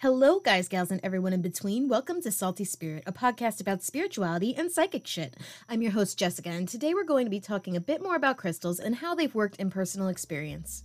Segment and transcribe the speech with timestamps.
[0.00, 1.88] Hello, guys, gals, and everyone in between.
[1.88, 5.36] Welcome to Salty Spirit, a podcast about spirituality and psychic shit.
[5.68, 8.36] I'm your host, Jessica, and today we're going to be talking a bit more about
[8.36, 10.84] crystals and how they've worked in personal experience.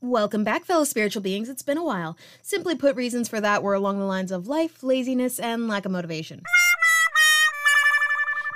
[0.00, 1.48] Welcome back, fellow spiritual beings.
[1.48, 2.16] It's been a while.
[2.42, 5.90] Simply put, reasons for that were along the lines of life, laziness, and lack of
[5.90, 6.44] motivation.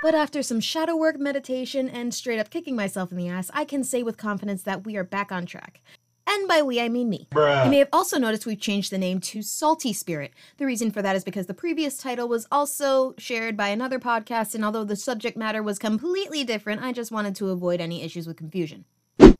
[0.03, 3.63] But after some shadow work, meditation, and straight up kicking myself in the ass, I
[3.63, 5.79] can say with confidence that we are back on track.
[6.27, 7.29] And by we, I mean me.
[7.33, 10.33] You may have also noticed we've changed the name to Salty Spirit.
[10.57, 14.53] The reason for that is because the previous title was also shared by another podcast,
[14.53, 18.27] and although the subject matter was completely different, I just wanted to avoid any issues
[18.27, 18.83] with confusion.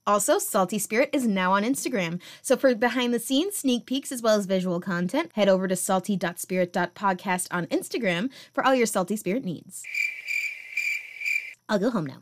[0.07, 2.21] Also, Salty Spirit is now on Instagram.
[2.41, 5.75] So for behind the scenes, sneak peeks, as well as visual content, head over to
[5.75, 9.83] salty.spirit.podcast on Instagram for all your Salty Spirit needs.
[11.73, 12.21] I'll go home now.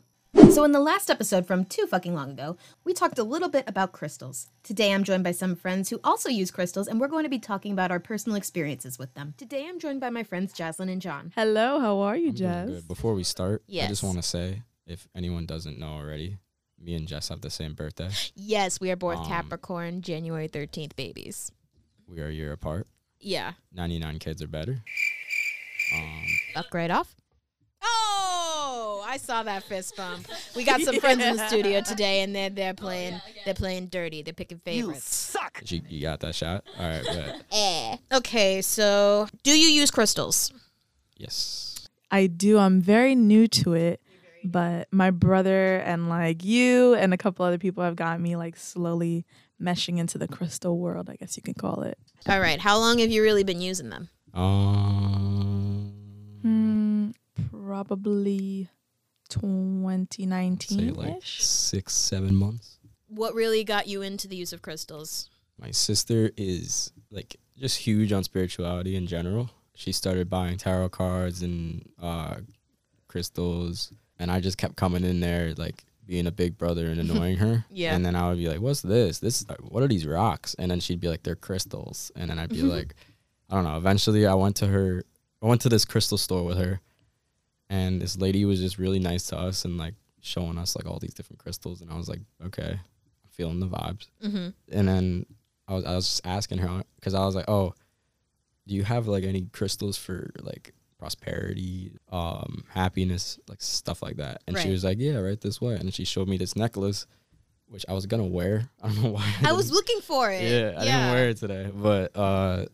[0.50, 3.64] So, in the last episode from too fucking long ago, we talked a little bit
[3.66, 4.48] about crystals.
[4.62, 7.38] Today, I'm joined by some friends who also use crystals, and we're going to be
[7.38, 9.34] talking about our personal experiences with them.
[9.36, 11.32] Today, I'm joined by my friends Jaslyn and John.
[11.36, 12.68] Hello, how are you, I'm doing Jess?
[12.70, 12.88] good.
[12.88, 13.84] Before we start, Yes.
[13.84, 16.38] I just want to say, if anyone doesn't know already,
[16.80, 18.08] me and Jess have the same birthday.
[18.34, 21.52] Yes, we are both Um, Capricorn, January 13th babies.
[22.08, 22.86] We are a year apart.
[23.20, 23.52] Yeah.
[23.74, 24.82] 99 kids are better.
[25.94, 26.22] Um,
[26.54, 27.14] Buck right off.
[29.12, 30.26] Oh, I saw that fist bump.
[30.56, 34.22] We got some friends in the studio today and they're they're playing they're playing dirty.
[34.22, 35.34] They're picking favorites.
[35.34, 35.62] you, suck.
[35.90, 36.64] you got that shot?
[36.78, 37.96] All right, but Eh.
[38.14, 40.50] Okay, so do you use crystals?
[41.16, 41.68] yes.
[42.10, 42.58] I do.
[42.58, 44.00] I'm very new to it,
[44.44, 48.56] but my brother and like you and a couple other people have gotten me like
[48.56, 49.24] slowly
[49.60, 51.96] meshing into the crystal world, I guess you can call it.
[52.28, 54.08] All right, how long have you really been using them?
[54.34, 55.92] Um,
[56.42, 57.10] Hmm,
[57.50, 58.81] probably say
[59.40, 61.42] 2019 like ish.
[61.42, 62.78] six, seven months.
[63.08, 65.28] What really got you into the use of crystals?
[65.58, 69.50] My sister is like just huge on spirituality in general.
[69.74, 72.36] She started buying tarot cards and uh,
[73.08, 77.36] crystals, and I just kept coming in there like being a big brother and annoying
[77.36, 77.64] her.
[77.70, 77.94] Yeah.
[77.94, 79.18] And then I would be like, "What's this?
[79.18, 82.50] This what are these rocks?" And then she'd be like, "They're crystals." And then I'd
[82.50, 82.94] be like,
[83.50, 85.04] "I don't know." Eventually, I went to her.
[85.42, 86.80] I went to this crystal store with her,
[87.72, 90.98] and this lady was just really nice to us and like showing us like all
[90.98, 91.80] these different crystals.
[91.80, 94.48] And I was like, "Okay, I'm feeling the vibes." Mm-hmm.
[94.70, 95.26] and then
[95.66, 97.74] I was I was just asking her because I was like, oh,
[98.66, 104.42] do you have like any crystals for like prosperity, um, happiness, like stuff like that?
[104.46, 105.74] And she was like, yeah, right this way.
[105.76, 107.06] And she showed me this necklace,
[107.68, 108.68] which I was gonna wear.
[108.82, 109.32] I don't know why.
[109.44, 110.42] I was looking for it.
[110.42, 112.66] yeah, I didn't wear it today, but uh,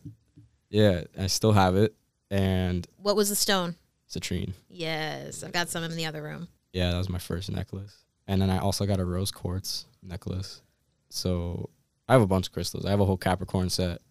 [0.69, 1.95] yeah, I still have it,
[2.29, 3.75] and What was the stone?
[4.09, 4.53] Citrine.
[4.69, 6.47] Yes, I've got some in the other room.
[6.73, 10.61] Yeah, that was my first necklace, and then I also got a rose quartz necklace.
[11.09, 11.69] So
[12.07, 12.85] I have a bunch of crystals.
[12.85, 14.01] I have a whole Capricorn set.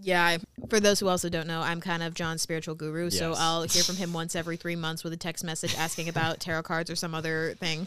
[0.00, 0.38] Yeah, I,
[0.68, 3.84] for those who also don't know, I'm kind of John's spiritual guru, so I'll hear
[3.84, 6.96] from him once every three months with a text message asking about tarot cards or
[6.96, 7.86] some other thing.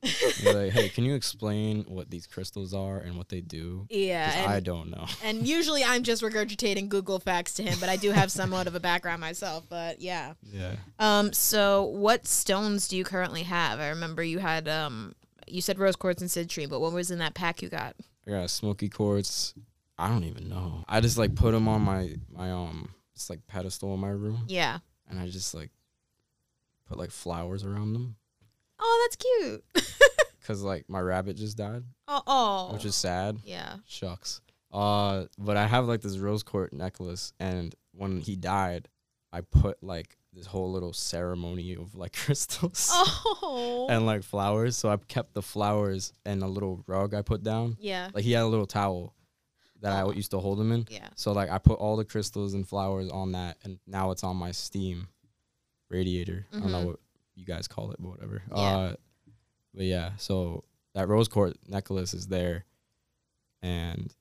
[0.42, 3.86] You're like, hey, can you explain what these crystals are and what they do?
[3.90, 5.06] Yeah, I don't know.
[5.24, 8.74] and usually I'm just regurgitating Google facts to him, but I do have somewhat of
[8.76, 9.64] a background myself.
[9.68, 10.76] But yeah, Yeah.
[11.00, 13.80] um, so what stones do you currently have?
[13.80, 15.14] I remember you had um,
[15.48, 17.96] you said rose quartz and citrine, but what was in that pack you got?
[18.26, 19.54] I got smoky quartz.
[19.98, 20.84] I don't even know.
[20.88, 24.44] I just like put them on my my um it's like pedestal in my room,
[24.46, 24.78] Yeah.
[25.10, 25.70] and I just like
[26.88, 28.14] put like flowers around them
[28.80, 29.64] Oh, that's cute.
[30.48, 32.72] because like my rabbit just died, oh, oh.
[32.72, 33.38] which is sad.
[33.44, 33.76] yeah.
[33.86, 34.40] Shucks.
[34.72, 38.88] Uh, but I have like this rose quartz necklace, and when he died,
[39.30, 42.88] I put like this whole little ceremony of like crystals.
[42.92, 43.86] Oh.
[43.90, 44.76] and like flowers.
[44.76, 47.76] So I kept the flowers and a little rug I put down.
[47.78, 48.08] yeah.
[48.14, 49.14] Like he had a little towel
[49.80, 50.86] that I used to hold him in.
[50.90, 51.08] Yeah.
[51.14, 54.36] So like I put all the crystals and flowers on that, and now it's on
[54.36, 55.08] my steam
[55.90, 56.46] radiator.
[56.52, 56.86] I don't know Mhm.
[56.86, 57.00] what
[57.34, 58.42] you guys call it, but whatever.
[58.50, 58.56] Yeah.
[58.56, 58.94] Uh,
[59.74, 62.64] but yeah, so that rose quartz necklace is there,
[63.62, 64.12] and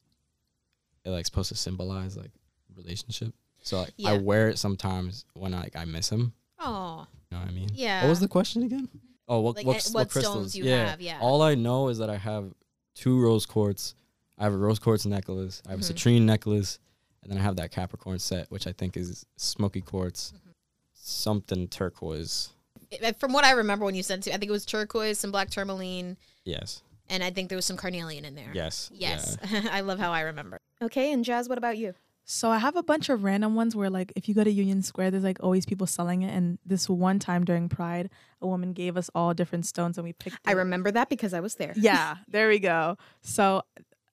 [1.04, 2.32] it like supposed to symbolize like
[2.76, 3.34] relationship.
[3.62, 6.34] So like I wear it sometimes when I, like I miss him.
[6.60, 7.06] Oh.
[7.32, 7.70] You know what I mean?
[7.74, 8.04] Yeah.
[8.04, 8.88] What was the question again?
[9.28, 10.56] Oh, what Like, what, uh, what, what stones crystals?
[10.56, 10.90] you yeah.
[10.92, 11.20] have, yeah.
[11.20, 12.54] All I know is that I have
[12.96, 13.96] two rose quartz.
[14.38, 15.62] I have a rose quartz necklace.
[15.68, 15.90] I have Mhm.
[15.90, 16.80] a citrine necklace,
[17.22, 20.50] and then I have that Capricorn set, which I think is smoky quartz, Mm-hmm.
[20.94, 22.50] something turquoise.
[22.92, 25.32] It- From what I remember when you sent it, I think it was turquoise, some
[25.32, 26.82] black tourmaline, Yes.
[27.10, 28.52] and I think there was some carnelian in there.
[28.54, 28.90] Yes.
[28.94, 29.38] Yes.
[29.52, 29.68] Yeah.
[29.72, 30.60] I love how I remember.
[30.82, 31.94] Okay, and Jazz, what about you?
[32.30, 34.82] So I have a bunch of random ones where like if you go to Union
[34.82, 36.34] Square, there's like always people selling it.
[36.34, 38.10] And this one time during Pride,
[38.42, 40.38] a woman gave us all different stones and we picked.
[40.46, 40.56] I it.
[40.56, 41.72] remember that because I was there.
[41.78, 42.98] Yeah, there we go.
[43.22, 43.64] So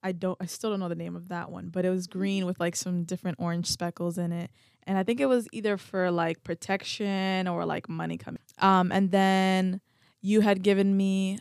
[0.02, 2.46] I don't I still don't know the name of that one, but it was green
[2.46, 4.52] with like some different orange speckles in it.
[4.86, 8.42] And I think it was either for like protection or like money coming.
[8.58, 9.80] Um and then
[10.20, 11.38] you had given me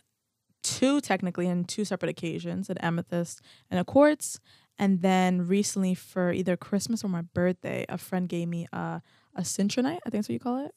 [0.64, 4.40] two technically in two separate occasions, an amethyst and a quartz.
[4.80, 9.02] And then recently for either Christmas or my birthday, a friend gave me a
[9.36, 10.74] a citronite, I think that's what you call it.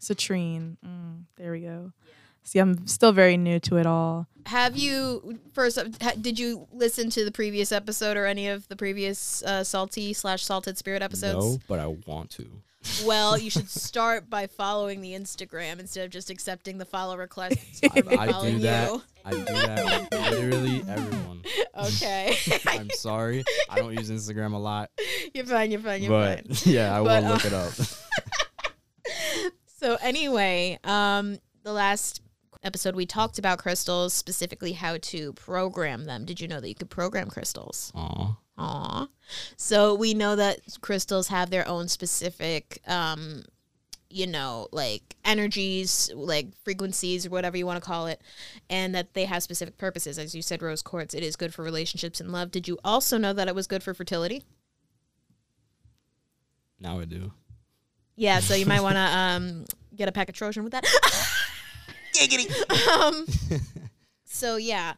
[0.00, 0.76] Citrine.
[0.84, 1.92] Mm, there we go.
[2.42, 4.26] See, I'm still very new to it all.
[4.46, 5.78] Have you first?
[6.02, 10.12] ha- Did you listen to the previous episode or any of the previous uh, salty
[10.12, 11.42] slash salted spirit episodes?
[11.42, 12.60] No, but I want to.
[13.04, 17.80] Well, you should start by following the Instagram instead of just accepting the follow requests.
[17.84, 18.90] I, I do that.
[18.90, 19.02] you.
[19.24, 20.10] I do that.
[20.10, 21.42] with Literally everyone.
[21.76, 22.36] Okay,
[22.66, 23.44] I'm sorry.
[23.68, 24.90] I don't use Instagram a lot,
[25.34, 25.70] you're fine.
[25.70, 26.02] You're fine.
[26.02, 26.56] You're but fine.
[26.72, 27.72] yeah, I will uh, look it up.
[29.66, 32.22] So anyway, um, the last
[32.62, 36.24] episode we talked about crystals, specifically how to program them.
[36.24, 37.92] Did you know that you could program crystals?
[37.94, 38.36] Aw.
[38.56, 39.08] Aw.
[39.56, 43.44] So we know that crystals have their own specific, um,
[44.08, 48.20] you know, like energies, like frequencies, or whatever you want to call it,
[48.70, 50.18] and that they have specific purposes.
[50.18, 52.50] As you said, rose quartz, it is good for relationships and love.
[52.50, 54.44] Did you also know that it was good for fertility?
[56.78, 57.32] Now I do.
[58.14, 59.64] Yeah, so you might want to um,
[59.96, 60.86] get a pack of Trojan with that.
[63.00, 63.26] um,
[64.24, 64.94] so yeah,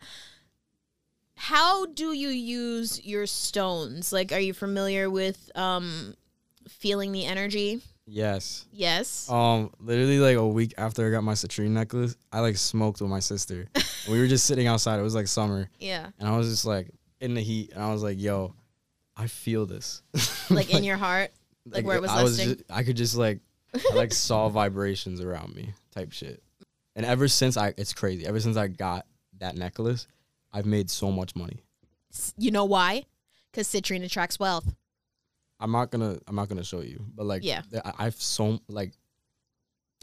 [1.36, 4.12] how do you use your stones?
[4.12, 6.14] Like, are you familiar with um,
[6.68, 7.80] feeling the energy?
[8.06, 8.66] Yes.
[8.72, 9.28] Yes.
[9.30, 13.10] Um, literally like a week after I got my citrine necklace, I like smoked with
[13.10, 13.66] my sister.
[14.08, 14.98] we were just sitting outside.
[14.98, 16.90] It was like summer, yeah, and I was just like
[17.20, 18.54] in the heat, and I was like, "Yo,
[19.16, 20.02] I feel this."
[20.50, 21.32] like in your heart,
[21.66, 22.56] like, where it was I listing.
[22.56, 23.40] just, I could just like,
[23.74, 26.42] I like saw vibrations around me, type shit.
[26.94, 28.24] And ever since I, it's crazy.
[28.24, 29.04] Ever since I got
[29.38, 30.06] that necklace,
[30.56, 31.60] I've made so much money.
[32.38, 33.04] you know why?
[33.52, 34.74] Because citrine attracts wealth.
[35.60, 37.62] I'm not gonna, I'm not gonna show you, but like, Yeah.
[37.84, 38.92] I- I've so like,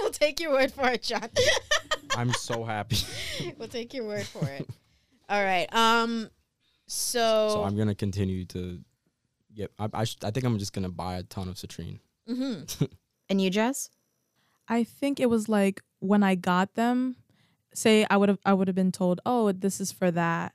[0.00, 1.28] we'll take your word for it, John.
[2.16, 2.96] I'm so happy.
[3.58, 4.68] we'll take your word for it.
[5.28, 5.72] All right.
[5.74, 6.28] Um.
[6.86, 7.48] So.
[7.50, 8.78] so I'm gonna continue to
[9.54, 9.72] get.
[9.78, 11.98] I, I, sh- I think I'm just gonna buy a ton of citrine.
[12.28, 12.88] mhm.
[13.28, 13.90] And you, Jess?
[14.68, 17.16] I think it was like when I got them,
[17.74, 20.54] say I would have I would have been told, "Oh, this is for that."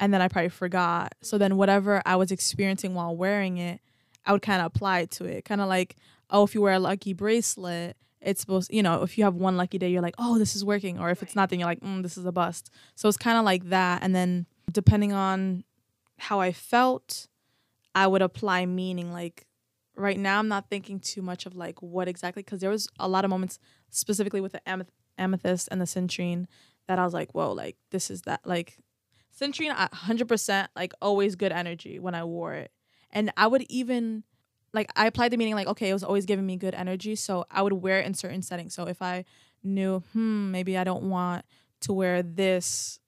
[0.00, 1.14] And then I probably forgot.
[1.20, 3.80] So then whatever I was experiencing while wearing it,
[4.26, 5.44] I would kind of apply it to it.
[5.44, 5.96] Kind of like,
[6.30, 9.56] "Oh, if you wear a lucky bracelet, it's supposed, you know, if you have one
[9.56, 11.80] lucky day, you're like, "Oh, this is working." Or if it's not, then you're like,
[11.80, 14.02] mm, "This is a bust." So it's kind of like that.
[14.02, 15.64] And then depending on
[16.18, 17.28] how I felt,
[17.94, 19.46] I would apply meaning like
[19.96, 23.08] right now I'm not thinking too much of like what exactly because there was a
[23.08, 23.58] lot of moments
[23.90, 24.88] specifically with the ameth-
[25.18, 26.46] amethyst and the citrine
[26.88, 28.78] that I was like, whoa, like this is that like
[29.40, 32.70] hundred percent like always good energy when I wore it,
[33.10, 34.24] and I would even
[34.72, 37.44] like I applied the meaning like okay, it was always giving me good energy, so
[37.50, 38.74] I would wear it in certain settings.
[38.74, 39.24] So if I
[39.62, 41.44] knew, hmm, maybe I don't want
[41.80, 42.98] to wear this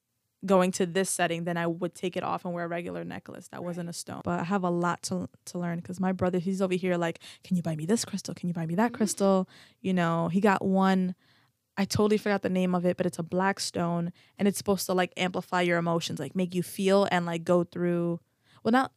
[0.44, 3.48] going to this setting, then I would take it off and wear a regular necklace
[3.48, 4.20] that wasn't a stone.
[4.24, 7.20] But I have a lot to to learn because my brother, he's over here like,
[7.42, 8.34] can you buy me this crystal?
[8.34, 9.48] Can you buy me that crystal?
[9.80, 11.14] You know, he got one.
[11.76, 14.86] I totally forgot the name of it, but it's a black stone and it's supposed
[14.86, 18.20] to like amplify your emotions, like make you feel and like go through.
[18.62, 18.92] Well, not.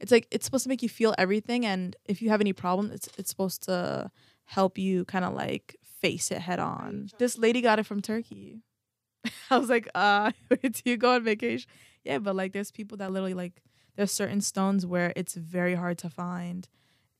[0.00, 2.90] It's like it's supposed to make you feel everything, and if you have any problem,
[2.92, 4.10] it's it's supposed to
[4.44, 7.08] help you kind of like face it head on.
[7.18, 8.60] This lady got it from Turkey.
[9.50, 11.70] I was like, uh, do you go on vacation?
[12.04, 13.62] Yeah, but like there's people that literally like
[13.96, 16.68] there's certain stones where it's very hard to find.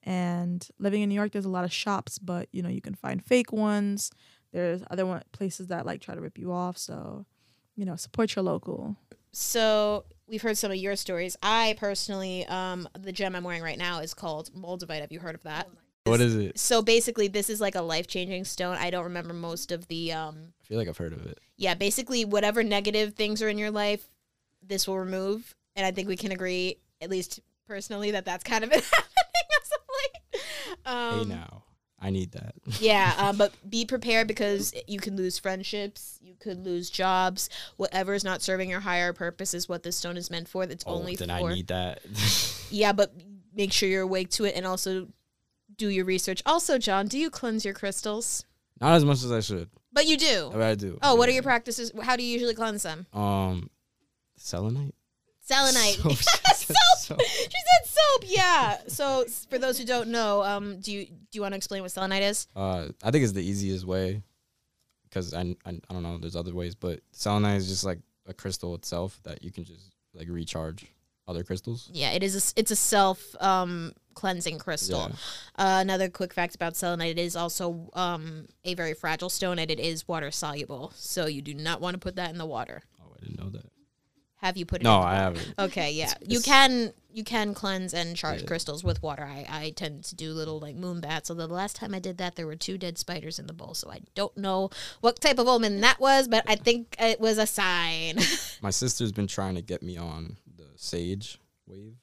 [0.02, 2.94] And living in New York, there's a lot of shops, but you know, you can
[2.94, 4.10] find fake ones.
[4.52, 6.76] There's other one, places that like try to rip you off.
[6.78, 7.24] So,
[7.76, 8.96] you know, support your local.
[9.32, 11.36] So we've heard some of your stories.
[11.42, 15.00] I personally, um, the gem I'm wearing right now is called Moldavite.
[15.00, 15.68] Have you heard of that?
[16.04, 16.58] What is it?
[16.58, 18.76] So basically, this is like a life changing stone.
[18.76, 20.12] I don't remember most of the.
[20.12, 21.38] Um, I feel like I've heard of it.
[21.56, 24.04] yeah, basically, whatever negative things are in your life,
[24.62, 25.54] this will remove.
[25.76, 29.48] And I think we can agree, at least personally, that that's kind of been happening
[29.62, 30.42] as of late.
[30.84, 31.62] Um, hey now,
[32.02, 32.54] I need that.
[32.80, 37.48] yeah, uh, but be prepared because you can lose friendships, you could lose jobs.
[37.76, 40.66] Whatever is not serving your higher purpose is what this stone is meant for.
[40.66, 41.48] That's oh, only then for.
[41.48, 42.00] I need that.
[42.70, 43.14] yeah, but
[43.54, 45.08] make sure you're awake to it and also
[45.76, 46.42] do your research.
[46.44, 48.44] Also, John, do you cleanse your crystals?
[48.80, 49.70] Not as much as I should.
[49.92, 50.50] But you do.
[50.52, 50.98] But I do.
[51.02, 51.92] Oh, what are your practices?
[52.02, 53.06] How do you usually cleanse them?
[53.12, 53.70] Um,
[54.36, 54.94] selenite.
[55.52, 55.96] Selenite.
[55.96, 56.12] Soap.
[56.62, 57.20] She said soap.
[57.20, 58.24] She said soap.
[58.26, 58.78] Yeah.
[58.88, 61.90] So for those who don't know, um, do you do you want to explain what
[61.90, 62.46] selenite is?
[62.54, 64.22] Uh, I think it's the easiest way
[65.04, 66.18] because I, I I don't know.
[66.18, 69.90] There's other ways, but selenite is just like a crystal itself that you can just
[70.14, 70.86] like recharge
[71.26, 71.90] other crystals.
[71.92, 72.34] Yeah, it is.
[72.36, 75.10] A, it's a self um, cleansing crystal.
[75.10, 75.14] Yeah.
[75.64, 79.70] Uh, another quick fact about selenite: it is also um, a very fragile stone, and
[79.70, 80.92] it is water soluble.
[80.94, 82.82] So you do not want to put that in the water.
[83.02, 83.71] Oh, I didn't know that.
[84.42, 84.84] Have you put it?
[84.84, 85.54] No, I haven't.
[85.58, 88.46] Okay, yeah, It's- you can you can cleanse and charge Yeah.
[88.46, 89.22] crystals with water.
[89.24, 91.30] I, I tend to do little like moon baths.
[91.30, 93.74] Although the last time I did that, there were two dead spiders in the bowl,
[93.74, 94.70] so I don't know
[95.02, 98.16] what type of omen that was, but I think it was a sign.
[98.62, 101.96] My sister's been trying to get me on the sage wave.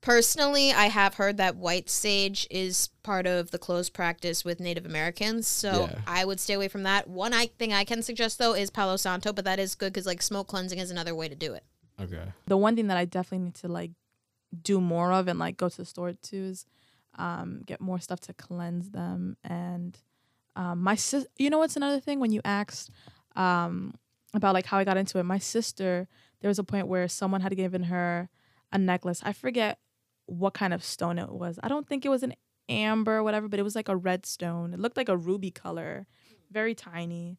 [0.00, 4.86] Personally, I have heard that white sage is part of the closed practice with Native
[4.86, 6.00] Americans, so Yeah.
[6.06, 7.08] I would stay away from that.
[7.08, 10.06] One I, thing I can suggest though is Palo Santo, but that is good because
[10.06, 11.64] like smoke cleansing is another way to do it.
[12.00, 12.22] Okay.
[12.46, 13.90] The one thing that I definitely need to like
[14.62, 16.64] do more of and like go to the store to is
[17.16, 19.36] um, get more stuff to cleanse them.
[19.42, 19.98] And
[20.54, 22.90] um, my sis, you know what's another thing when you asked
[23.34, 23.94] um,
[24.32, 25.24] about like how I got into it.
[25.24, 26.06] My sister,
[26.40, 28.28] there was a point where someone had given her
[28.72, 29.20] a necklace.
[29.24, 29.78] I forget
[30.28, 31.58] what kind of stone it was.
[31.62, 32.34] I don't think it was an
[32.68, 34.74] amber or whatever, but it was like a red stone.
[34.74, 36.06] It looked like a ruby color,
[36.50, 37.38] very tiny.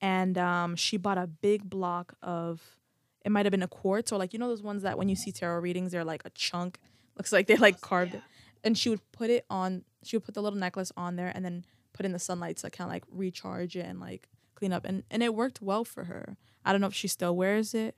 [0.00, 2.62] And um, she bought a big block of
[3.22, 5.16] it might have been a quartz or like you know those ones that when you
[5.16, 6.78] see tarot readings they're like a chunk
[7.16, 8.22] looks like they like carved it
[8.64, 11.44] and she would put it on she would put the little necklace on there and
[11.44, 14.84] then put in the sunlight to kind of like recharge it and like clean up
[14.84, 17.94] and and it worked well for her i don't know if she still wears it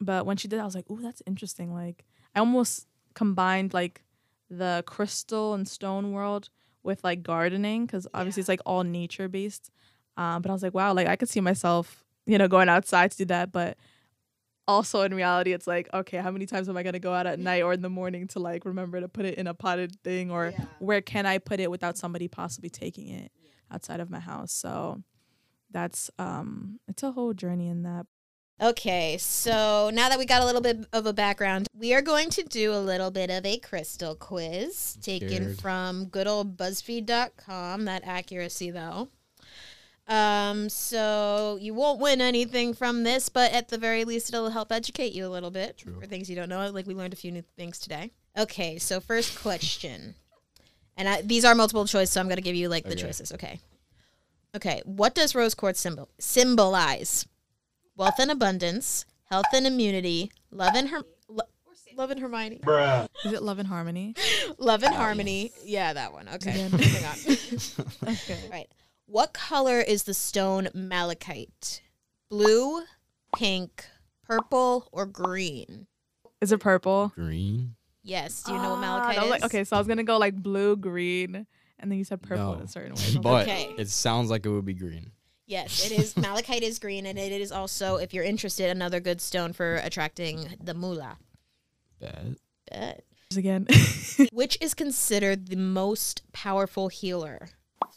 [0.00, 4.02] but when she did i was like oh that's interesting like i almost combined like
[4.48, 6.48] the crystal and stone world
[6.82, 9.70] with like gardening because obviously it's like all nature based
[10.16, 13.10] um, but i was like wow like i could see myself you know going outside
[13.10, 13.76] to do that but
[14.66, 17.26] also in reality it's like okay how many times am i going to go out
[17.26, 19.94] at night or in the morning to like remember to put it in a potted
[20.02, 23.32] thing or where can i put it without somebody possibly taking it
[23.70, 24.52] outside of my house?
[24.52, 25.02] So
[25.70, 28.06] that's um it's a whole journey in that
[28.62, 32.28] Okay, so now that we got a little bit of a background, we are going
[32.30, 37.86] to do a little bit of a crystal quiz taken from good old BuzzFeed.com.
[37.86, 39.08] That accuracy, though.
[40.06, 44.72] Um, so you won't win anything from this, but at the very least, it'll help
[44.72, 45.98] educate you a little bit True.
[45.98, 46.68] for things you don't know.
[46.70, 48.10] Like we learned a few new things today.
[48.36, 50.16] Okay, so first question,
[50.98, 53.02] and I, these are multiple choice, so I'm gonna give you like the Okay.
[53.02, 53.32] choices.
[53.32, 53.58] Okay.
[54.54, 57.26] Okay, what does rose quartz symbol symbolize?
[58.00, 61.44] Wealth and abundance, health and immunity, love and her, lo-
[61.98, 62.58] love and Hermione,
[63.26, 64.14] is it love and harmony
[64.58, 65.52] love and harmony.
[65.66, 66.26] Yeah, that one.
[66.26, 66.70] Okay, Again.
[66.80, 68.08] hang on.
[68.14, 68.68] okay Right.
[69.04, 71.82] What color is the stone malachite?
[72.30, 72.84] Blue,
[73.36, 73.84] pink,
[74.24, 75.86] purple, or green?
[76.40, 77.74] is it purple Green.
[78.02, 78.44] Yes.
[78.44, 79.30] Do you know what Ah, malachite is?
[79.30, 81.46] like, okay so i was gonna go like blue green
[81.78, 83.74] and then you said purple in a certain way But Okay.
[83.76, 85.10] it sounds like it would be green.
[85.50, 86.16] Yes, it is.
[86.16, 90.46] malachite is green, and it is also, if you're interested, another good stone for attracting
[90.62, 91.18] the moolah.
[92.00, 92.36] Bad.
[92.70, 93.04] Bet.
[93.36, 93.66] again
[94.32, 97.48] Which is considered the most powerful healer?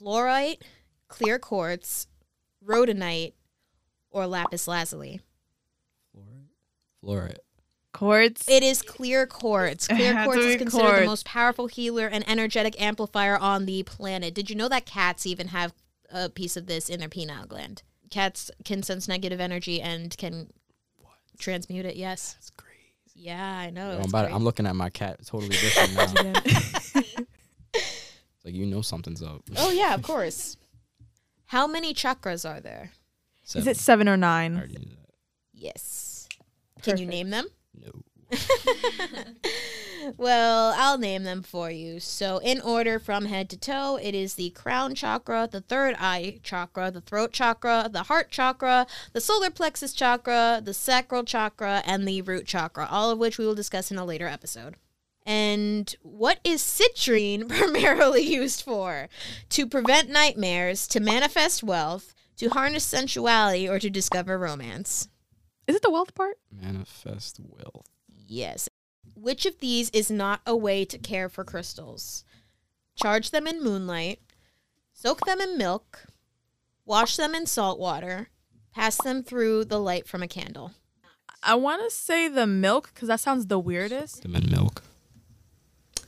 [0.01, 0.63] Fluorite,
[1.07, 2.07] clear quartz,
[2.65, 3.33] rhodonite,
[4.09, 5.21] or lapis lazuli?
[6.17, 6.47] Fluorite.
[7.05, 7.37] Fluorite.
[7.93, 9.87] quartz It is clear quartz.
[9.89, 14.33] Clear quartz is be considered the most powerful healer and energetic amplifier on the planet.
[14.33, 15.73] Did you know that cats even have
[16.13, 17.83] a piece of this in their pineal gland?
[18.09, 20.49] Cats can sense negative energy and can
[21.39, 21.95] transmute it.
[21.95, 22.33] Yes.
[22.35, 22.69] That's great.
[23.15, 23.89] Yeah, I know.
[23.89, 24.35] Yo, I'm, it's about, great.
[24.35, 26.11] I'm looking at my cat totally different now.
[26.11, 27.27] Again.
[28.45, 29.41] Like you know something's up.
[29.57, 30.57] oh yeah, of course.
[31.45, 32.91] How many chakras are there?
[33.45, 33.67] is Seven.
[33.69, 35.13] it seven or I nine already knew that.
[35.53, 36.27] Yes.
[36.81, 37.45] Can you name them?
[37.73, 37.91] No.
[40.17, 41.99] well, I'll name them for you.
[41.99, 46.39] So, in order from head to toe, it is the crown chakra, the third eye
[46.43, 52.07] chakra, the throat chakra, the heart chakra, the solar plexus chakra, the sacral chakra, and
[52.07, 54.75] the root chakra, all of which we will discuss in a later episode.
[55.25, 59.07] And what is citrine primarily used for?
[59.49, 65.07] To prevent nightmares, to manifest wealth, to harness sensuality, or to discover romance?
[65.65, 67.87] is it the wealth part Manifest wealth.
[68.27, 68.67] Yes.
[69.23, 72.25] Which of these is not a way to care for crystals?
[72.93, 74.19] Charge them in moonlight,
[74.91, 76.07] soak them in milk,
[76.85, 78.27] wash them in salt water,
[78.73, 80.71] pass them through the light from a candle.
[81.41, 84.23] I want to say the milk because that sounds the weirdest.
[84.23, 84.83] Them in milk.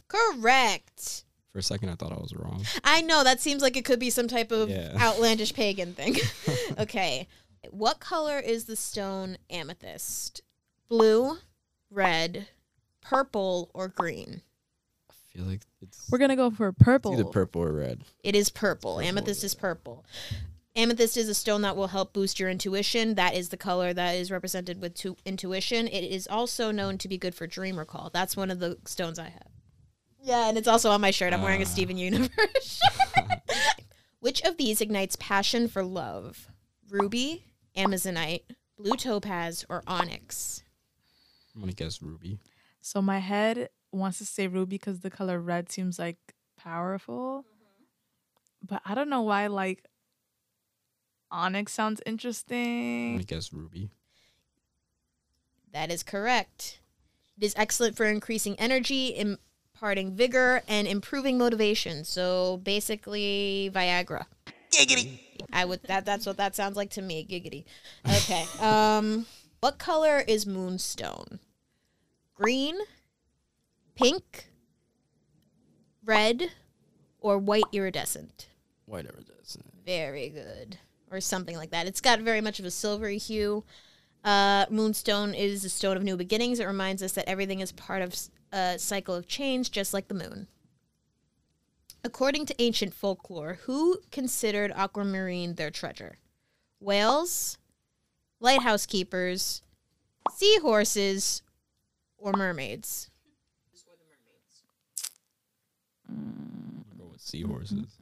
[0.10, 1.24] Correct.
[1.54, 2.66] For a second, I thought I was wrong.
[2.84, 4.92] I know that seems like it could be some type of Yeah.
[5.00, 6.18] outlandish pagan thing.
[6.78, 7.30] okay.
[7.70, 10.42] What color is the stone amethyst?
[10.90, 11.38] Blue,
[11.90, 12.50] red,
[13.10, 14.42] purple, or green?
[15.10, 17.14] I feel like it's We're gonna go for it's purple.
[17.14, 18.02] either purple or red.
[18.24, 18.96] It is purple.
[18.96, 19.62] Purple, Amethyst is yeah.
[19.62, 20.06] purple.
[20.78, 23.16] Amethyst is a stone that will help boost your intuition.
[23.16, 25.88] That is the color that is represented with tu- intuition.
[25.88, 28.10] It is also known to be good for dream recall.
[28.14, 29.48] That's one of the stones I have.
[30.22, 31.32] Yeah, and it's also on my shirt.
[31.34, 31.68] I'm wearing a Ah.
[31.68, 32.30] Steven Universe
[33.16, 33.40] shirt.
[34.20, 36.48] Which of these ignites passion for love?
[36.90, 37.46] Ruby,
[37.78, 38.42] Amazonite,
[38.78, 40.64] blue topaz, or onyx?
[41.54, 42.40] I'm gonna guess ruby.
[42.86, 46.20] So my head wants to say ruby because the color red seems like
[46.56, 47.44] powerful.
[48.62, 49.86] But I don't know why like
[51.32, 53.14] onyx sounds interesting.
[53.14, 53.90] gonna guess ruby.
[55.74, 56.80] That is correct.
[57.36, 62.04] It is excellent for increasing energy, imparting vigor, and improving motivation.
[62.04, 64.28] So basically, Viagra.
[64.70, 65.18] Giggity.
[65.52, 67.26] I would that that's what that sounds like to me.
[67.28, 67.66] Giggity.
[68.08, 68.46] Okay.
[68.64, 69.26] Um,
[69.60, 71.40] what color is moonstone?
[72.36, 72.76] Green,
[73.96, 74.50] pink,
[76.04, 76.52] red,
[77.20, 78.48] or white iridescent?
[78.86, 79.66] White iridescent.
[79.86, 80.78] Very good.
[81.10, 81.88] Or something like that.
[81.88, 83.64] It's got very much of a silvery hue.
[84.24, 86.60] Uh, Moonstone is a stone of new beginnings.
[86.60, 88.14] It reminds us that everything is part of
[88.52, 90.48] a cycle of change, just like the moon.
[92.04, 96.18] According to ancient folklore, who considered aquamarine their treasure?
[96.80, 97.58] Whales,
[98.40, 99.62] lighthouse keepers,
[100.36, 101.42] seahorses,
[102.26, 103.10] or mermaids?
[106.10, 107.98] I'll go with seahorses.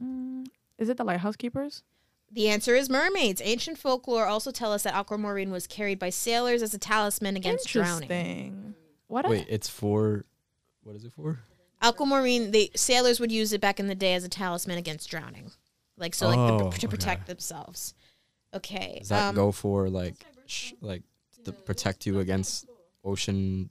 [0.78, 1.82] Is it the lighthouse keepers?
[2.32, 3.40] The answer is mermaids.
[3.44, 7.68] Ancient folklore also tell us that aquamarine was carried by sailors as a talisman against
[7.68, 8.10] drowning.
[8.10, 8.74] Interesting.
[9.06, 9.28] What?
[9.28, 10.24] Wait, it's for
[10.82, 11.38] what is it for?
[11.82, 15.52] Aquamarine, the sailors would use it back in the day as a talisman against drowning,
[15.98, 16.86] like so, like Oh, the, to okay.
[16.88, 17.94] protect themselves.
[18.54, 20.14] Okay, Does that um, go for like
[20.46, 21.02] sh- like
[21.44, 22.66] to protect you against
[23.04, 23.68] ocean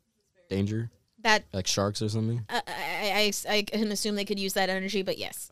[0.56, 2.46] danger, that like sharks or something?
[2.50, 5.50] I, I, I, I can assume they could use that energy, but yes.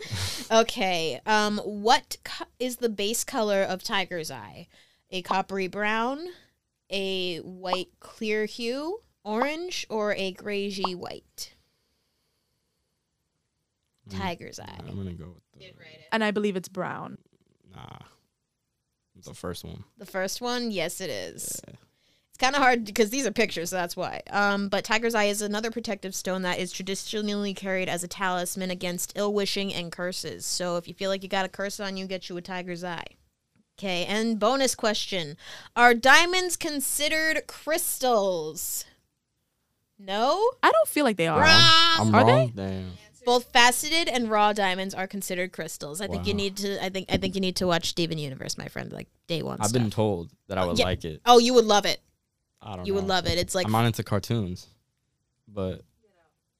[0.50, 4.68] okay, um, what co- is the base color of tiger's eye?
[5.10, 6.28] A coppery brown,
[6.90, 11.54] a white clear hue, orange, or a grayish white?
[14.08, 14.78] Mm, Tiger's eye.
[14.86, 15.72] I'm gonna go with the
[16.12, 17.18] and I believe it's brown.
[17.74, 17.98] nah,
[19.24, 19.84] the first one.
[19.98, 21.60] The first one, yes, it is.
[21.66, 21.74] Yeah.
[22.34, 24.20] It's kind of hard because these are pictures, so that's why.
[24.28, 28.72] Um, but tiger's eye is another protective stone that is traditionally carried as a talisman
[28.72, 30.44] against ill wishing and curses.
[30.44, 32.82] So if you feel like you got a curse on you, get you a tiger's
[32.82, 33.04] eye.
[33.78, 35.36] Okay, and bonus question:
[35.76, 38.84] Are diamonds considered crystals?
[39.96, 40.50] No.
[40.60, 41.40] I don't feel like they are.
[41.46, 42.52] I'm Are they?
[42.54, 42.90] Damn.
[43.24, 46.00] Both faceted and raw diamonds are considered crystals.
[46.00, 46.84] I think you need to.
[46.84, 47.06] I think.
[47.10, 48.92] I think you need to watch Steven Universe, my friend.
[48.92, 49.58] Like day one.
[49.60, 49.80] I've stuff.
[49.80, 50.84] been told that I would Yeah.
[50.84, 51.20] like it.
[51.24, 52.00] Oh, you would love it.
[52.62, 52.86] I don't.
[52.86, 53.00] You know.
[53.00, 53.38] would love it.
[53.38, 54.66] It's like I'm not into cartoons,
[55.48, 55.82] but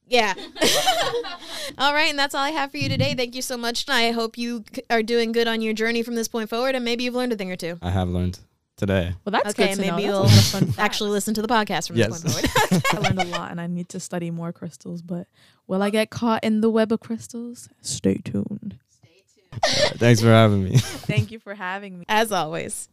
[0.07, 0.35] Yeah.
[1.78, 3.14] all right, and that's all I have for you today.
[3.14, 3.87] Thank you so much.
[3.88, 6.85] And I hope you are doing good on your journey from this point forward, and
[6.85, 7.78] maybe you've learned a thing or two.
[7.83, 8.38] I have learned
[8.76, 9.14] today.
[9.24, 10.12] Well, that's okay, good to maybe know.
[10.12, 10.78] You'll lot of fun facts.
[10.78, 12.20] actually listen to the podcast from Yes.
[12.20, 12.83] this point forward.
[12.92, 15.00] I learned a lot, and I need to study more crystals.
[15.00, 15.26] But
[15.66, 17.68] will I get caught in the web of crystals?
[17.80, 18.78] Stay tuned.
[18.90, 19.98] Stay tuned.
[20.00, 20.76] Thanks for having me.
[20.78, 22.04] Thank you for having me.
[22.09, 22.88] As always.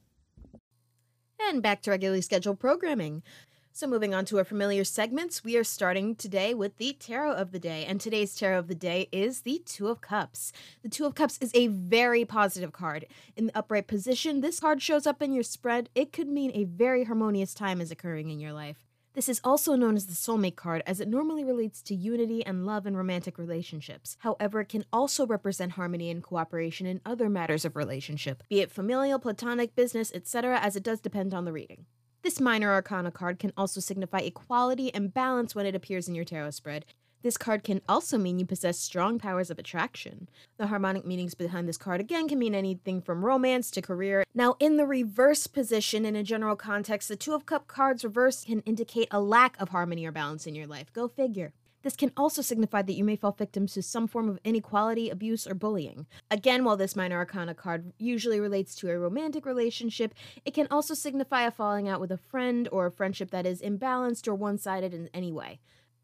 [1.49, 3.23] And back to regularly scheduled programming.
[3.73, 7.51] So, moving on to our familiar segments, we are starting today with the tarot of
[7.51, 7.86] the day.
[7.86, 10.51] And today's tarot of the day is the Two of Cups.
[10.84, 13.06] The Two of Cups is a very positive card.
[13.38, 15.89] In the upright position, this card shows up in your spread.
[15.95, 18.90] It could mean a very harmonious time is occurring in your life.
[19.13, 22.65] This is also known as the soulmate card, as it normally relates to unity and
[22.65, 24.15] love in romantic relationships.
[24.19, 28.71] However, it can also represent harmony and cooperation in other matters of relationship, be it
[28.71, 31.88] familial, platonic, business, etc., as it does depend on the reading.
[32.21, 36.24] This minor arcana card can also signify equality and balance when it appears in your
[36.24, 36.86] tarot spread.
[37.24, 40.28] This card can also mean you possess strong powers of attraction.
[40.58, 44.24] The harmonic meanings behind this card again can mean anything from romance to career.
[44.34, 48.48] Now, in the reverse position, in a general context, the Two of Cup cards reversed
[48.48, 50.92] can indicate a lack of harmony or balance in your life.
[50.94, 51.54] Go figure.
[51.84, 55.48] This can also signify that you may fall victim to some form of inequality, abuse,
[55.48, 56.06] or bullying.
[56.30, 60.14] Again, while this minor arcana card usually relates to a romantic relationship,
[60.46, 63.62] it can also signify a falling out with a friend or a friendship that is
[63.62, 65.60] imbalanced or one sided in any way.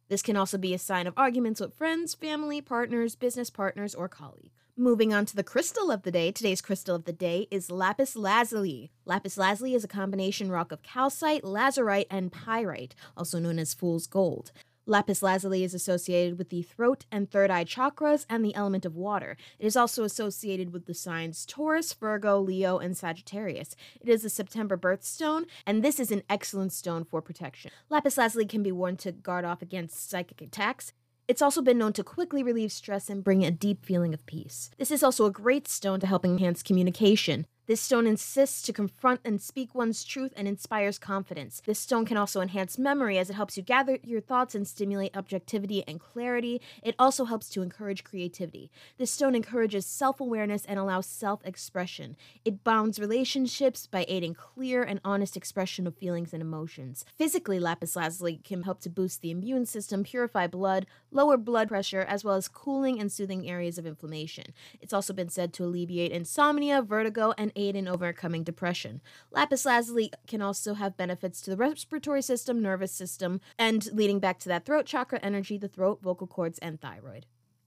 [0.10, 4.08] This can also be a sign of arguments with friends, family, partners, business partners, or
[4.08, 4.52] colleagues.
[4.80, 8.16] Moving on to the crystal of the day, today's crystal of the day is lapis
[8.16, 8.92] lazuli.
[9.06, 14.06] Lapis lazuli is a combination rock of calcite, lazurite, and pyrite, also known as fool's
[14.08, 14.52] gold.
[14.90, 18.96] Lapis lazuli is associated with the throat and third eye chakras and the element of
[18.96, 19.36] water.
[19.60, 23.76] It is also associated with the signs Taurus, Virgo, Leo, and Sagittarius.
[24.00, 27.70] It is a September birthstone, and this is an excellent stone for protection.
[27.90, 30.94] Lapis lazuli can be worn to guard off against psychic attacks.
[31.28, 34.72] It's also been known to quickly relieve stress and bring a deep feeling of peace.
[34.78, 37.46] This is also a great stone to help enhance communication.
[37.68, 41.62] This stone insists to confront and speak one's truth and inspires confidence.
[41.66, 45.18] This stone can also enhance memory as it helps you gather your thoughts and stimulate
[45.18, 46.62] objectivity and clarity.
[46.82, 48.72] It also helps to encourage creativity.
[48.98, 52.16] This stone encourages self awareness and allows self expression.
[52.46, 57.04] It bonds relationships by aiding clear and honest expression of feelings and emotions.
[57.18, 62.06] Physically, lapis lazuli can help to boost the immune system, purify blood, lower blood pressure,
[62.08, 64.54] as well as cooling and soothing areas of inflammation.
[64.80, 69.02] It's also been said to alleviate insomnia, vertigo, and aid in overcoming depression.
[69.32, 74.40] Lapis lazuli can also have benefits to the respiratory system, nervous system, and leading back
[74.40, 77.26] to that throat chakra energy, the throat, vocal cords, and thyroid.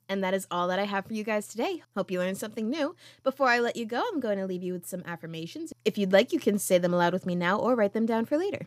[0.09, 1.83] And that is all that I have for you guys today.
[1.94, 2.96] Hope you learned something new.
[3.22, 5.72] Before I let you go, I'm going to leave you with some affirmations.
[5.85, 8.24] If you'd like, you can say them aloud with me now or write them down
[8.24, 8.66] for later.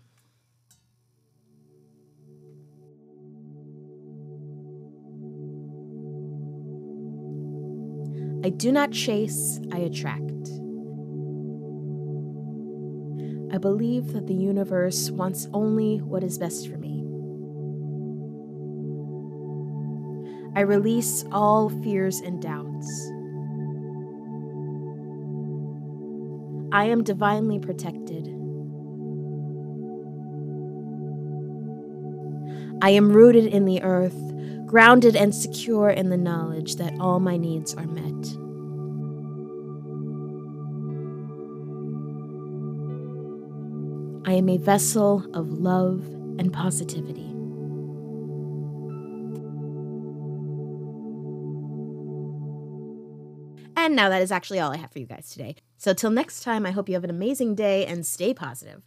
[8.46, 10.33] I do not chase, I attract.
[13.54, 17.04] I believe that the universe wants only what is best for me.
[20.56, 23.12] I release all fears and doubts.
[26.72, 28.26] I am divinely protected.
[32.82, 34.18] I am rooted in the earth,
[34.66, 38.43] grounded and secure in the knowledge that all my needs are met.
[44.34, 46.08] I am a vessel of love
[46.40, 47.30] and positivity.
[53.78, 55.56] And now that is actually all I have for you guys today.
[55.78, 58.82] So, till next time, I hope you have an amazing day and stay positive.